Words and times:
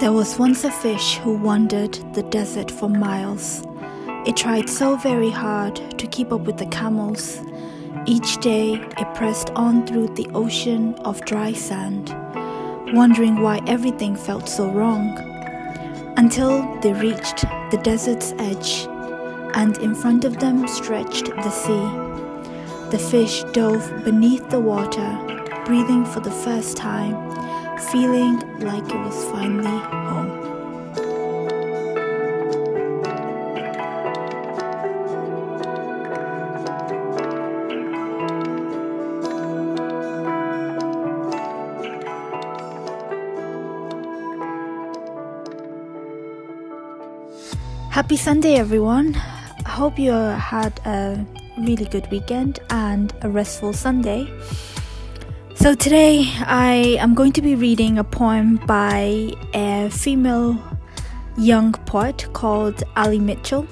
There 0.00 0.12
was 0.12 0.38
once 0.38 0.64
a 0.64 0.70
fish 0.70 1.16
who 1.18 1.36
wandered 1.36 1.94
the 2.14 2.24
desert 2.24 2.70
for 2.70 2.88
miles. 2.88 3.64
It 4.26 4.36
tried 4.36 4.68
so 4.68 4.96
very 4.96 5.30
hard 5.30 5.76
to 5.98 6.06
keep 6.06 6.32
up 6.32 6.42
with 6.42 6.58
the 6.58 6.66
camels. 6.66 7.40
Each 8.06 8.36
day 8.38 8.74
it 8.74 9.14
pressed 9.14 9.50
on 9.50 9.86
through 9.86 10.08
the 10.08 10.28
ocean 10.34 10.94
of 11.04 11.24
dry 11.24 11.52
sand, 11.52 12.14
wondering 12.94 13.40
why 13.40 13.60
everything 13.66 14.16
felt 14.16 14.48
so 14.48 14.68
wrong. 14.70 15.16
Until 16.16 16.62
they 16.80 16.92
reached 16.92 17.42
the 17.70 17.80
desert's 17.82 18.32
edge, 18.38 18.88
and 19.54 19.78
in 19.78 19.94
front 19.94 20.24
of 20.24 20.38
them 20.38 20.66
stretched 20.66 21.26
the 21.26 21.50
sea. 21.50 22.90
The 22.90 22.98
fish 22.98 23.44
dove 23.52 24.04
beneath 24.04 24.50
the 24.50 24.60
water, 24.60 25.18
breathing 25.64 26.04
for 26.04 26.20
the 26.20 26.30
first 26.30 26.76
time, 26.76 27.14
feeling 27.90 28.38
like 28.60 28.84
it 28.84 28.96
was 28.96 29.24
finally 29.30 29.78
home. 30.10 30.42
Happy 47.90 48.16
Sunday, 48.16 48.54
everyone. 48.56 49.14
I 49.64 49.70
hope 49.70 49.98
you 49.98 50.12
had 50.12 50.80
a 50.86 51.24
really 51.58 51.84
good 51.84 52.10
weekend 52.10 52.58
and 52.70 53.12
a 53.22 53.28
restful 53.28 53.72
Sunday. 53.72 54.26
So, 55.62 55.76
today 55.76 56.24
I 56.40 56.96
am 56.98 57.14
going 57.14 57.30
to 57.34 57.40
be 57.40 57.54
reading 57.54 57.96
a 57.96 58.02
poem 58.02 58.56
by 58.66 59.32
a 59.54 59.88
female 59.90 60.58
young 61.38 61.70
poet 61.86 62.26
called 62.32 62.82
Allie 62.96 63.20
Michelle. 63.20 63.68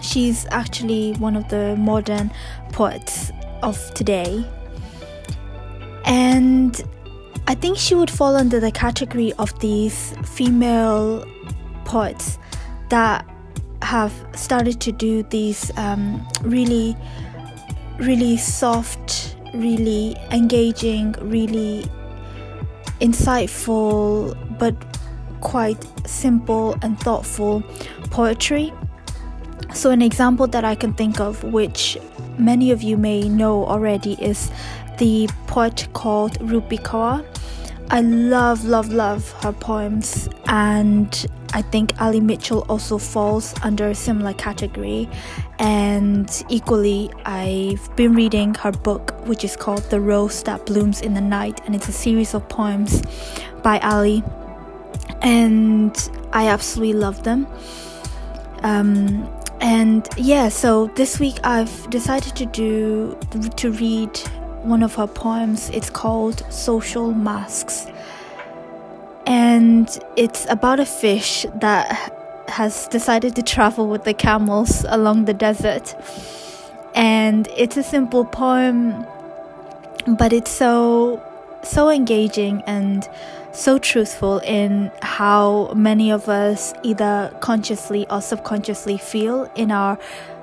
She's 0.00 0.46
actually 0.52 1.14
one 1.14 1.34
of 1.34 1.48
the 1.48 1.74
modern 1.74 2.30
poets 2.70 3.32
of 3.64 3.76
today. 3.94 4.46
And 6.04 6.80
I 7.48 7.56
think 7.56 7.76
she 7.76 7.96
would 7.96 8.08
fall 8.08 8.36
under 8.36 8.60
the 8.60 8.70
category 8.70 9.32
of 9.40 9.58
these 9.58 10.14
female 10.24 11.26
poets 11.84 12.38
that 12.88 13.28
have 13.82 14.12
started 14.36 14.80
to 14.82 14.92
do 14.92 15.24
these 15.24 15.76
um, 15.76 16.24
really, 16.42 16.96
really 17.98 18.36
soft, 18.36 19.31
really 19.54 20.16
engaging, 20.30 21.12
really 21.20 21.84
insightful, 23.00 24.36
but 24.58 24.74
quite 25.40 25.84
simple 26.06 26.76
and 26.82 26.98
thoughtful 27.00 27.62
poetry. 28.10 28.72
So, 29.74 29.90
an 29.90 30.02
example 30.02 30.46
that 30.48 30.64
I 30.64 30.74
can 30.74 30.92
think 30.94 31.20
of, 31.20 31.42
which 31.44 31.98
many 32.38 32.70
of 32.70 32.82
you 32.82 32.96
may 32.96 33.28
know 33.28 33.64
already, 33.66 34.14
is 34.14 34.50
the 34.98 35.28
poet 35.46 35.88
called 35.92 36.38
Rupi 36.40 36.78
Kaur. 36.78 37.24
I 37.92 38.00
love, 38.00 38.64
love, 38.64 38.90
love 38.90 39.30
her 39.42 39.52
poems, 39.52 40.26
and 40.46 41.26
I 41.52 41.60
think 41.60 41.92
Allie 42.00 42.20
Michelle 42.20 42.64
also 42.70 42.96
falls 42.96 43.54
under 43.62 43.88
a 43.88 43.94
similar 43.94 44.32
category. 44.32 45.10
And 45.58 46.26
equally, 46.48 47.10
I've 47.26 47.94
been 47.94 48.14
reading 48.14 48.54
her 48.54 48.72
book, 48.72 49.12
which 49.26 49.44
is 49.44 49.56
called 49.56 49.82
The 49.90 50.00
Rose 50.00 50.42
That 50.44 50.64
Blooms 50.64 51.02
in 51.02 51.12
the 51.12 51.20
Night, 51.20 51.60
and 51.66 51.74
it's 51.74 51.86
a 51.86 51.92
series 51.92 52.32
of 52.32 52.48
poems 52.48 53.02
by 53.62 53.78
Allie. 53.80 54.24
And 55.20 55.94
I 56.32 56.48
absolutely 56.48 56.94
love 56.98 57.24
them. 57.24 57.46
Um, 58.62 59.28
and 59.60 60.08
yeah, 60.16 60.48
so 60.48 60.86
this 60.96 61.20
week 61.20 61.36
I've 61.44 61.90
decided 61.90 62.36
to 62.36 62.46
do 62.46 63.18
to 63.56 63.70
read 63.70 64.18
one 64.62 64.82
of 64.82 64.94
her 64.96 65.06
poems. 65.06 65.70
It's 65.70 65.90
called 65.90 66.44
Social 66.52 67.12
Masks 67.12 67.86
and 69.26 69.98
it's 70.16 70.46
about 70.50 70.80
a 70.80 70.86
fish 70.86 71.46
that 71.56 72.12
has 72.48 72.88
decided 72.88 73.36
to 73.36 73.42
travel 73.42 73.88
with 73.88 74.04
the 74.04 74.14
camels 74.14 74.84
along 74.88 75.26
the 75.26 75.34
desert. 75.34 75.94
And 76.94 77.48
it's 77.56 77.76
a 77.76 77.82
simple 77.82 78.24
poem, 78.24 79.06
but 80.06 80.32
it's 80.32 80.50
so 80.50 81.22
so 81.62 81.88
engaging 81.88 82.60
and 82.66 83.08
so 83.52 83.78
truthful 83.78 84.38
in 84.38 84.90
how 85.00 85.72
many 85.74 86.10
of 86.10 86.28
us 86.28 86.74
either 86.82 87.32
consciously 87.40 88.04
or 88.10 88.20
subconsciously 88.20 88.98
feel 88.98 89.50
in 89.54 89.70
our 89.70 89.96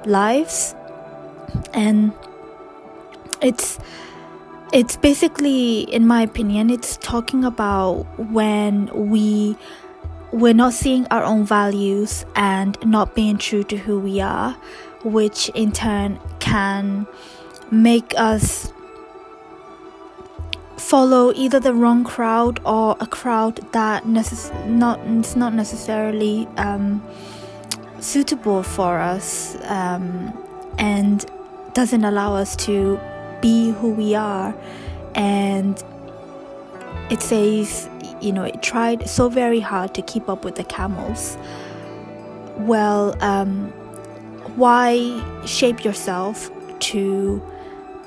lives. 0.06 0.74
And 1.74 2.14
it's 3.42 3.80
it's 4.72 4.98
basically 4.98 5.82
in 5.82 6.06
my 6.06 6.22
opinion 6.22 6.70
it's 6.70 6.98
talking 6.98 7.44
about 7.44 8.04
when 8.18 8.88
we 9.10 9.58
we're 10.32 10.54
not 10.54 10.74
seeing 10.74 11.08
our 11.08 11.24
own 11.24 11.44
values 11.44 12.24
and 12.36 12.78
not 12.86 13.16
being 13.16 13.38
true 13.38 13.64
to 13.64 13.78
who 13.78 14.00
we 14.00 14.22
are 14.22 14.54
which 15.04 15.50
in 15.50 15.72
turn 15.72 16.20
can 16.40 17.08
make 17.72 18.14
us 18.18 18.72
follow 20.78 21.34
either 21.36 21.60
the 21.60 21.74
wrong 21.74 22.04
crowd 22.04 22.60
or 22.66 22.96
a 23.00 23.08
crowd 23.08 23.56
that 23.74 24.04
necess- 24.04 24.54
not 24.68 25.00
it's 25.06 25.36
not 25.36 25.54
necessarily 25.54 26.48
um, 26.58 27.04
suitable 28.00 28.64
for 28.64 29.00
us 29.00 29.58
um, 29.66 30.34
and 30.78 31.26
doesn't 31.74 32.04
allow 32.04 32.36
us 32.36 32.56
to 32.56 33.00
be 33.42 33.72
who 33.72 33.92
we 33.92 34.16
are. 34.16 34.56
And 35.16 35.82
it 37.10 37.22
says, 37.22 37.90
you 38.22 38.32
know, 38.32 38.44
it 38.44 38.62
tried 38.62 39.10
so 39.10 39.30
very 39.30 39.60
hard 39.60 39.94
to 39.96 40.02
keep 40.02 40.30
up 40.30 40.46
with 40.46 40.56
the 40.56 40.64
camels. 40.64 41.38
Well, 42.58 43.16
um, 43.24 43.72
why 44.56 45.24
shape 45.46 45.84
yourself 45.84 46.52
to 46.80 47.42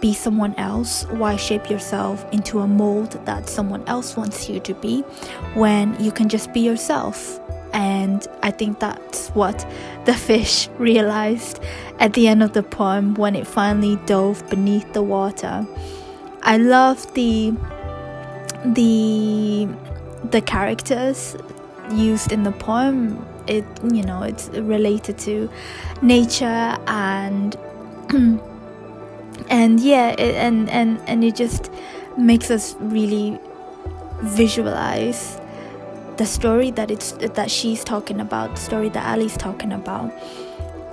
be 0.00 0.12
someone 0.12 0.54
else? 0.56 1.04
Why 1.04 1.36
shape 1.36 1.70
yourself 1.70 2.26
into 2.32 2.60
a 2.60 2.66
mold 2.66 3.12
that 3.24 3.48
someone 3.48 3.84
else 3.86 4.16
wants 4.16 4.48
you 4.48 4.60
to 4.60 4.74
be 4.74 5.02
when 5.54 5.98
you 6.02 6.12
can 6.12 6.28
just 6.28 6.52
be 6.52 6.60
yourself? 6.60 7.40
And 8.02 8.26
I 8.42 8.50
think 8.50 8.80
that's 8.80 9.28
what 9.28 9.64
the 10.06 10.14
fish 10.14 10.68
realized 10.78 11.60
at 12.00 12.14
the 12.14 12.26
end 12.26 12.42
of 12.42 12.52
the 12.52 12.64
poem 12.64 13.14
when 13.14 13.36
it 13.36 13.46
finally 13.46 13.96
dove 14.06 14.48
beneath 14.50 14.92
the 14.92 15.02
water. 15.02 15.64
I 16.42 16.56
love 16.56 17.14
the 17.14 17.54
the 18.64 19.68
the 20.30 20.40
characters 20.40 21.36
used 21.92 22.32
in 22.32 22.42
the 22.42 22.50
poem. 22.50 23.24
It 23.46 23.64
you 23.92 24.02
know 24.02 24.22
it's 24.22 24.48
related 24.48 25.18
to 25.18 25.48
nature 26.02 26.76
and 26.86 27.56
and 29.48 29.78
yeah 29.78 30.10
it, 30.10 30.34
and 30.34 30.68
and 30.70 31.00
and 31.06 31.22
it 31.22 31.36
just 31.36 31.70
makes 32.18 32.50
us 32.50 32.74
really 32.80 33.38
visualize 34.22 35.38
the 36.22 36.26
story 36.26 36.70
that 36.70 36.88
it's 36.88 37.10
that 37.38 37.50
she's 37.50 37.82
talking 37.82 38.20
about, 38.20 38.54
the 38.54 38.60
story 38.60 38.88
that 38.88 39.04
Allie's 39.04 39.36
talking 39.36 39.72
about. 39.72 40.08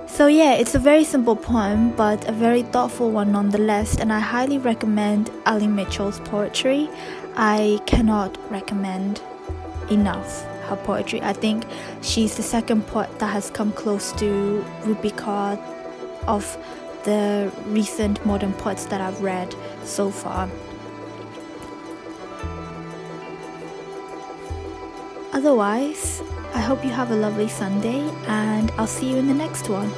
So 0.08 0.26
yeah, 0.26 0.54
it's 0.54 0.74
a 0.74 0.78
very 0.80 1.04
simple 1.04 1.36
poem, 1.36 1.92
but 1.94 2.28
a 2.28 2.32
very 2.32 2.62
thoughtful 2.62 3.12
one 3.12 3.30
nonetheless, 3.30 3.96
and 3.96 4.12
I 4.12 4.18
highly 4.18 4.58
recommend 4.58 5.30
Allie 5.46 5.68
Michelle's 5.68 6.18
poetry. 6.18 6.90
I 7.36 7.78
cannot 7.86 8.38
recommend 8.50 9.22
enough 9.88 10.42
her 10.68 10.74
poetry. 10.74 11.22
I 11.22 11.32
think 11.32 11.64
she's 12.02 12.36
the 12.36 12.42
second 12.42 12.88
poet 12.88 13.16
that 13.20 13.28
has 13.28 13.50
come 13.50 13.70
close 13.72 14.10
to 14.14 14.64
Kaur 15.20 15.56
of 16.26 16.44
the 17.04 17.52
recent 17.66 18.26
modern 18.26 18.52
poets 18.54 18.86
that 18.86 19.00
I've 19.00 19.22
read 19.22 19.54
so 19.84 20.10
far. 20.10 20.50
Otherwise, 25.32 26.22
I 26.54 26.60
hope 26.60 26.84
you 26.84 26.90
have 26.90 27.12
a 27.12 27.14
lovely 27.14 27.48
Sunday 27.48 28.00
and 28.26 28.72
I'll 28.72 28.88
see 28.88 29.10
you 29.10 29.16
in 29.16 29.28
the 29.28 29.34
next 29.34 29.68
one. 29.68 29.92